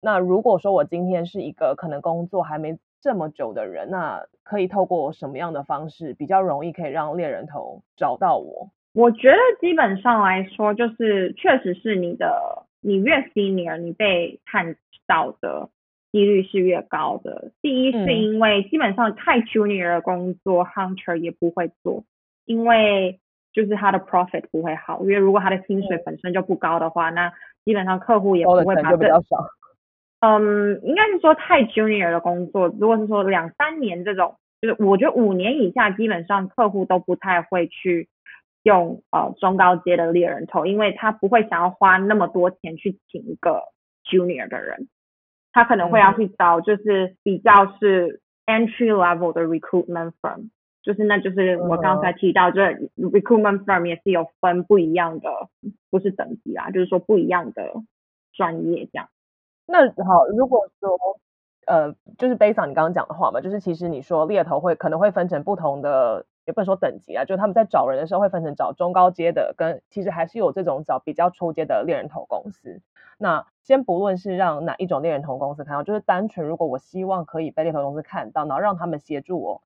[0.00, 8.70] 那如果说我今天是一个可能工作还没这么久的人，那可以透过什么样的方式比较容易可以让猎人头找到我？
[8.92, 14.74] 我觉得基本上来说，就是确实是你的，你越 senior，你被看
[15.06, 15.68] 到的
[16.10, 17.52] 几率是越高的。
[17.62, 22.02] 第一是因为基本上太 junior 的工作，嗯，hunter 也不会做，
[22.44, 23.20] 因为
[23.52, 27.32] 就是他的 profit 不会好，因为如果他的薪水本身就不高的话，那
[27.64, 29.08] 基本上客户也不会把这，
[30.20, 38.08] 嗯，应该是说太 junior 的工作，如果是说两三年这种，就是我觉得五年以下基本上客户都不太会去
[38.62, 43.62] 用呃中高阶的猎人头，因为他不会想要花那么多钱去请一个
[44.04, 44.88] junior 的人，
[45.52, 50.50] 他可能会要去找就是比较是 entry level 的 recruitment firm。
[50.82, 55.28] 就是，那就是我刚才提到，就是 recruitment firm 也是有分不一样的，
[55.90, 57.72] 不是等级啦，就是说不一样的
[58.32, 59.08] 专业这样。
[59.70, 60.98] 那好，如果说
[61.66, 72.80] 呃，就是 based on 你刚刚讲的话嘛，就是其实你说猎头会可能会分成不同的，也不能说等级啊，就是他们在找人的时候会分成找中高阶的，跟其实还是有这种找比较初阶的猎人头公司。
[73.18, 79.62] 那先不论是让哪一种猎人头公司看到，就是单纯如果我希望可以被猎头公司看到，然后让他们协助我。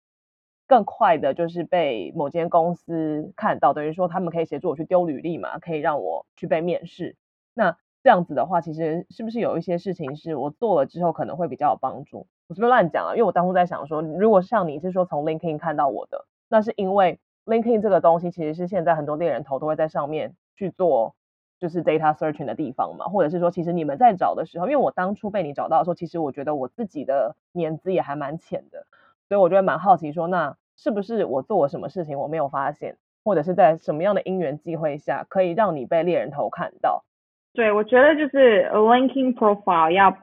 [0.67, 7.17] 更快的就是被某间公司看到，等于说他们可以协助我去丢履历嘛，可以让我去被面试。
[7.55, 12.27] 那这样子的话，其实是不是有一些事情是我做了之后可能会比较有帮助？
[12.49, 13.13] 我是不是乱讲啊？
[13.15, 21.15] 因为我当初在想说，如果像你是说从 LinkedIn 看到我的，那是因为 LinkedIn 这个东西其实是现在很多猎人头都会在上面去做，
[21.59, 28.87] 就是 data searching 的地方嘛，或者是说，其实你们在找的时候，因为我当初被你找到的时候，其实我觉得我自己的年资也还蛮浅的。
[29.31, 37.03] 所以我觉得蛮好奇，说那是不是我做了什么事情我没有发现，或者是在什么样的因缘际会下，可以让你被猎人头看到？
[37.55, 40.19] 对，我觉得就是 LinkedIn profile 要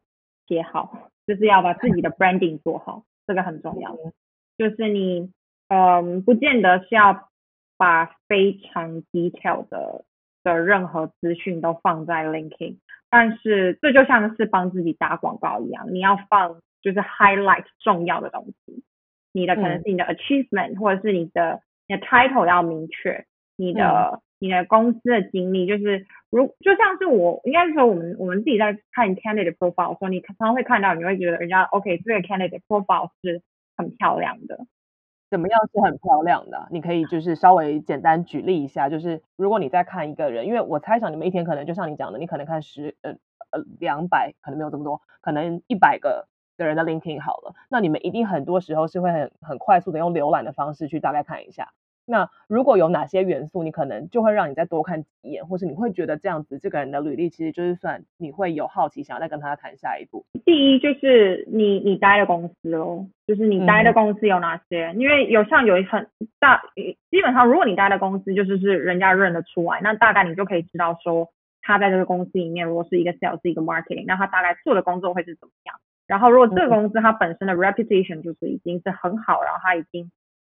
[0.47, 3.95] 写好，就是要把自己的 branding 做好，这个很重要。
[4.57, 5.31] 就是你，
[5.69, 7.29] 嗯，不见得是要
[7.77, 10.03] 把非常 detail 的
[10.43, 12.77] 的任何资讯都放在 LinkedIn，
[13.09, 18.83] 但是这就像是帮自己打广告一样，你要放就是 highlight 重要的东西。
[19.33, 33.43] 你的可能是你的 achievement，、嗯、或者是你的你的 title 要明确，你的、嗯、你的公司的经历，就是如就像是我应该是说我们我们自己在看 candidate profile 说，你常常会看到，你会觉得人家 OK 这个 candidate profile 是
[33.77, 34.65] 很漂亮的，
[35.29, 36.67] 怎么样是很漂亮的？
[36.71, 43.11] 你可以就是稍微简单举例一下，就是如果你在看一个人，因为我猜想你们一天可能就像你讲的，你可能看十呃
[43.51, 46.27] 呃两百，可能没有这么多，可能一百个。
[46.57, 51.69] 的人的 linking 好了，那你们一定很多时候是会很很快速的用浏览的方式去大概看一下。
[52.11, 60.25] 那如果有哪些元素，你可能就会让你再多看几眼，或是你会觉得这样子这个人的履历其实就是算你会有好奇，想要再跟他谈下一步。
[60.43, 64.87] 第一就是你你待的公司哦，就是你待的公司有哪些？
[64.87, 66.05] 嗯、因为有像有一很
[66.39, 66.61] 大，
[67.09, 71.29] 基本上如果你待的公司就是是人家认得出来，那大概你就可以知道说
[71.61, 75.79] 他在这个公司里面，如果是一个 sales 一个 marketing，那他大概做的工作会是怎么样？
[76.07, 80.11] 然后，如果这个公司它本身的 reputation 就是已经是很好，然后它已经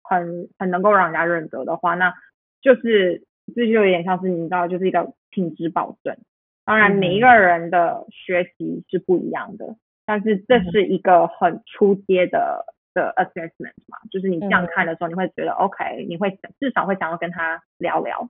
[0.09, 2.13] 很很能够让人家认得的话，那
[2.61, 3.23] 就是
[3.55, 6.17] 这就有点像是你知道，就是一个品质保证。
[6.63, 9.75] 当然，每一个人的学习是不一样的，
[10.05, 18.29] 但是这是一个很初阶的的 assessment 嘛，就是你这样看的时候，你会觉得 OK，你会至少会想要跟他聊聊。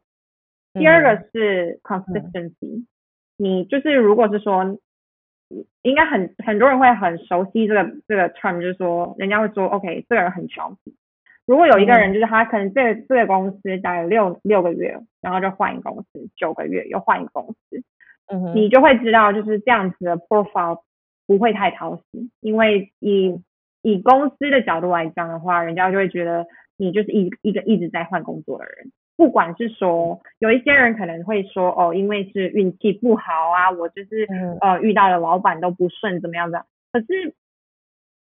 [0.73, 2.85] 第二个是 consistency，
[3.37, 4.77] 你就是如果是说。
[5.83, 10.95] 应该很很多人会很熟悉这个这个 term，就是说人家会说，OK，这个人很 jumpy。
[11.45, 17.83] 如果有一个人就是他可能这个这个公司待了六六个月，然后就换一个公司，九个月又换一个公司，
[18.27, 20.81] 嗯，你就会知道就是这样子的 profile
[21.27, 23.39] 不会太讨喜，因为以
[23.81, 26.45] 以公司的角度来讲的话，人家就会觉得
[26.77, 28.91] 你就是一一个一直在换工作的人。
[29.17, 33.23] 不管是说有一些人可能会说哦，因为是运气不好
[33.55, 34.27] 啊，我就是
[34.59, 36.65] 呃遇到的老板都不顺怎么样的。
[36.91, 37.33] 可是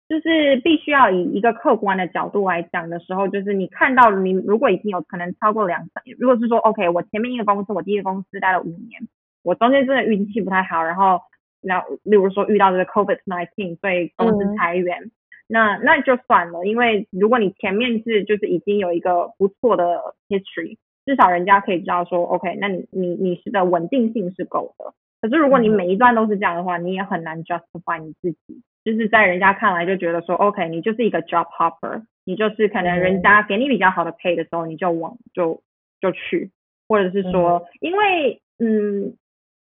[0.09, 9.07] 就是必须要以一个客观的角度来讲的时候，就是你看到你如果已经有可能超过两三年，如果是说 OK，我前面一个公司我第一个公司待了五年，
[9.43, 11.21] 我中间真的运气不太好，然后
[11.61, 14.99] 然后例如说遇到这个 COVID-19，所以公司裁员。
[15.03, 15.11] 嗯
[15.51, 24.93] 那那就算了，因为如果你前面是就是已经有一个不错的 history，至少人家可以知道说，OK，那你你你是的稳定性是够的。
[25.23, 35.63] 可是如果你每一段都是这样的话，你也很难 justify 你自己，就是在人家看来就觉得说，OK，你就是一个 job hopper，你就是可能人家给你比较好的 pay 的时候，你就往就
[36.01, 36.51] 就去，
[36.89, 39.17] 或者是说，因为嗯，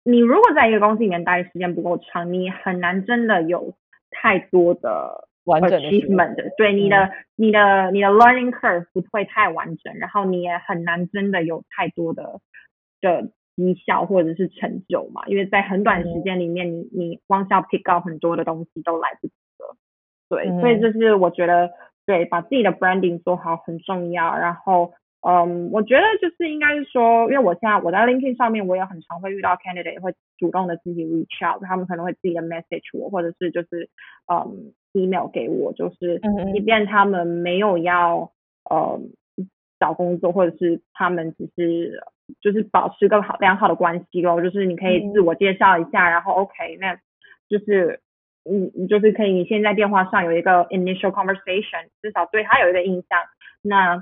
[0.03, 3.73] 你如果在一个公司里面待的时间不够长，你很难真的有
[4.11, 5.27] 太多的。
[5.45, 12.39] 完整的 achievement 对你的、嗯、你的你的 learning curve 不会太完整，然后你也很难真的有太多的
[12.99, 19.75] 的绩效或者是成就嘛，因为在很短时间里面，你你光是要 pick up 很多的东西都来不及了。
[20.29, 21.71] 对，嗯、所以这是我觉得
[22.05, 24.37] 对把自己的 branding 做好很重要。
[24.37, 33.89] 然后，嗯，我觉得就是应该是说，因为我现在我在 LinkedIn 上面，我也很常会遇到 candidate 会主动的自己 reach out，他们可能会自己的 message 我，或者是就是
[34.31, 34.73] 嗯。
[34.97, 36.21] email 给我，就是
[36.53, 38.31] 即便他们没有要
[38.69, 38.97] 呃
[39.77, 42.01] 找工作，或者是他们只是
[42.41, 46.95] 就是保持个好良好的关系咯，就是你可以自我介绍一下，然后 OK，那
[47.49, 47.99] 就是
[48.43, 53.19] 你你就是可以你现在电话上有一个 initial conversation，至少对他有一个印象，
[53.61, 53.97] 那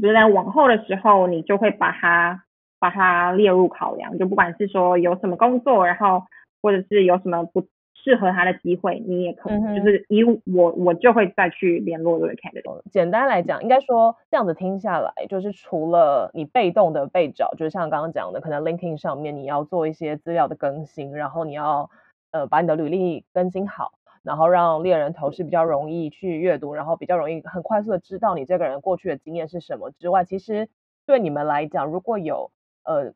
[0.00, 2.44] 就是在往后的时候，你就会把他
[2.78, 6.24] 把他列入考量，就不管是说有什么工作，然后
[6.62, 7.66] 或者是有什么不。
[8.02, 12.82] 适合他的机会，你也可以就是以我，我就会再去联络这个 candidate。
[12.90, 21.90] 简单来讲，应该说这样子听下来，就是除了你被动的被找，就是像刚刚讲的，可能 LinkedIn 上面你要做一些资料的更新，然后你要
[22.30, 23.92] 呃把你的履历更新好，
[24.22, 30.68] 然后让猎人头是比较容易去阅读，然后比较容易很快速的知道你这个人过去的经验是什么之外，其实
[31.06, 32.50] 对你们来讲，如果有
[32.84, 33.12] 呃。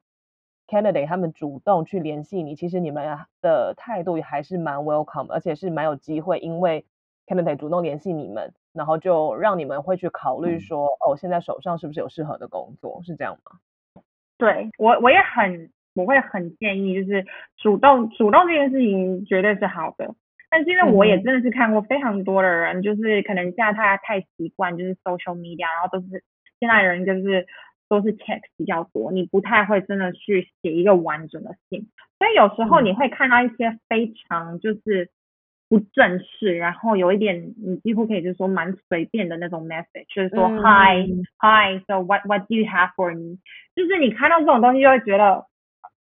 [0.72, 6.86] Candidate 他们主动去联系你，其实你们的态度也还是蛮 welcome，而且是蛮有机会，因为
[7.26, 14.02] Candidate 主动联系你们，然后就让你们会去考虑说，嗯、哦，现在手上是不是有适合的工作，是这样吗？
[14.38, 17.26] 对，我我也很，我会很建议，就是
[17.58, 20.14] 主动主动这件事情绝对是好的，
[20.48, 26.24] 但是因为我也真的是看过非常多的人，嗯、就是可能现在他太习惯就是 social media，然后都是
[26.58, 27.46] 现在人就是。
[27.92, 35.10] 都是 text 比较多，你不太会真的去写一个完整的信，所以有时候你会看到一些非常就是
[35.68, 41.04] 不正式，然后有一点你几乎可以就是说蛮随便的那种 message，就是说、嗯、Hi
[41.38, 43.36] Hi，so what what do you have for me？
[43.76, 45.44] 就是你看到这种东西就会觉得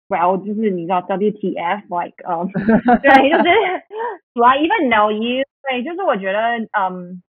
[0.09, 2.51] ，Well，就是你知道 WTF，like，嗯、um,
[2.99, 3.43] 对，就是
[4.35, 5.45] Do I even know you？
[5.63, 6.39] 对，就是我觉得，
[6.77, 7.23] 嗯。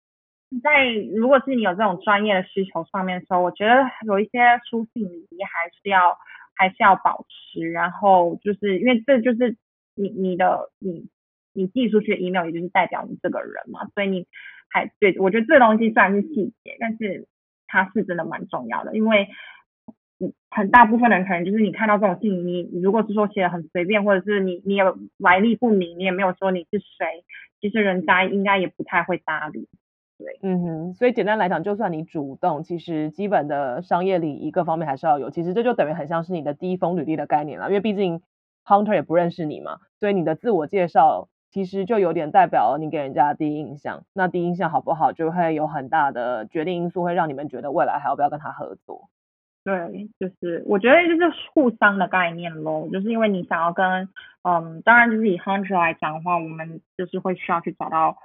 [0.63, 4.39] 在如果是你有这种专业的需求上面的时候，我觉得有一些
[4.69, 6.17] 书信礼仪还是要
[6.55, 7.71] 还是要保持。
[7.71, 9.57] 然后就是因为这就是
[9.95, 11.09] 你你的你
[11.53, 14.27] 你寄出去的 email，也就是代表你这个人嘛，所以你
[14.71, 17.27] 还对我觉得这东西虽然是细节，但是
[17.67, 18.97] 它是真的蛮重要的。
[18.97, 19.29] 因为
[20.51, 27.23] 很大部分人可能就是你看到这种信，你如果是说写的很随便，或者是你你有来历不明，你也没有说你是谁，
[27.61, 29.69] 其实人家应该也不太会搭理。
[30.19, 35.31] 对，嗯哼，所以简单来讲，就算你主动，其实基本的商业礼仪各方面还是要有。
[35.31, 38.21] 其实这就等于很像是你的第一封履历的概念了，因为毕竟
[38.67, 44.03] Hunter 也不认识你嘛，所以你的自我介绍其实就有点代表你给人家的第一印象。
[44.13, 49.09] 那第一印象好不好，就会有很大的决定因素，会让你们觉得未来还要不要跟他合作。
[49.63, 54.09] 对，就是我觉得就是互相的概念咯，就是因为你想要跟，
[54.43, 58.17] 嗯，当然就是以 Hunter 来讲的话，我们就是会需要去找到。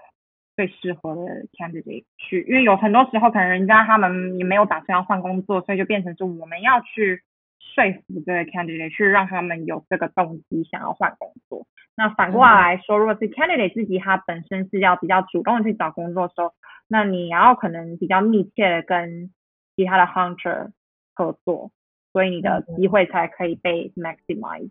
[0.56, 1.22] 最适合的
[1.54, 7.24] candidate 去，因为有很多时候可能人家他们也没有打算要换工作，所以就变成是我们要去
[7.60, 11.66] 说服这个 candidate 去让他们有这个动机想要换工作。
[11.96, 16.54] 那反过来说，如果是 candidate 自己他本身是要比较主动的去找工作的时候，
[16.88, 19.32] 那你要可能比较密切的跟
[19.76, 20.72] 其他的 hunter
[21.16, 21.72] 合作，
[22.12, 24.70] 所以你的机会才可以被 maximize。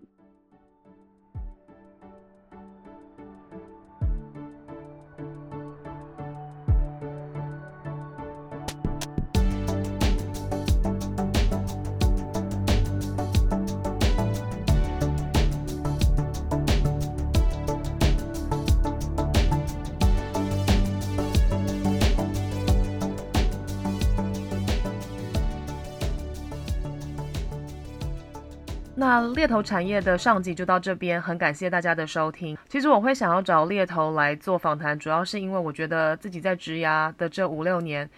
[29.02, 32.56] 那猎头产业的上集就到这边，很感谢大家的收听。
[32.68, 38.08] 其实我会想要找猎头来做访谈，主要是因为我觉得自己在职涯的这五六年，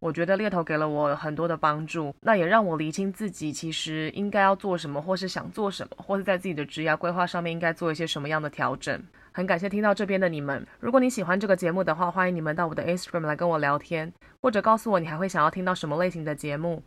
[0.00, 9.02] 我觉得猎头给了我很多的帮助，那也让我厘清自己其实应该要做什么，或是想做什么，或是在自己的职涯规划上面应该做一些什么样的调整。
[9.32, 10.62] 很感谢听到这边的你们。
[10.78, 16.82] 如果你喜欢这个节目的话，欢迎你们到我的 Instagram 来跟我聊天，或者告诉我你还会想要听到什么类型的节目。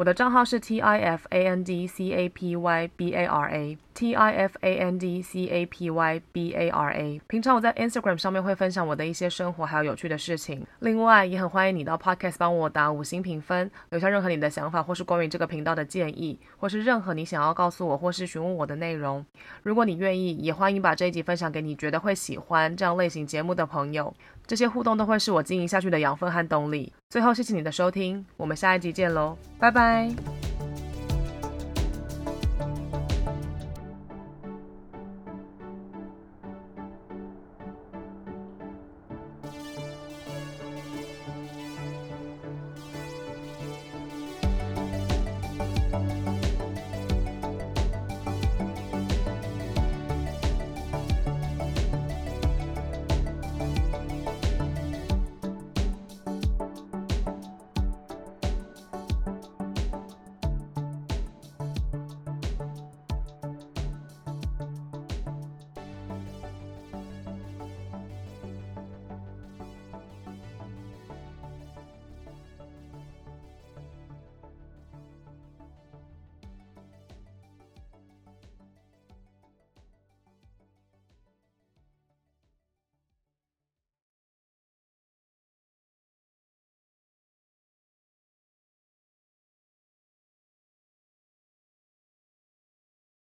[0.00, 3.78] 我的账号是 T I F A N D C A P Y B A R A
[4.01, 7.21] T I F A N D C A P Y B A R A。
[7.27, 10.65] 平常我在 Instagram 上面会分享我的一些生活还有有趣的事情。
[10.79, 19.23] 另外，也很欢迎你到 Podcast 帮我打五星评分，留下任何你的想法或是关于这个频道的建议，或是任何你想要告诉我或是询问我的内容。
[19.61, 24.11] 如果你愿意，也欢迎把这一集分享给你觉得会喜欢这样类型节目的朋友。
[24.47, 26.91] 这些互动都会是我经营下去的养分和动力。
[27.11, 30.50] 最后，谢谢你的收听，我们下一集见喽，拜拜。